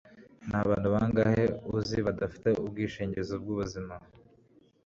[0.49, 1.43] Nabantu bangahe
[1.77, 3.95] uzi badafite ubwishingizi bwubuzima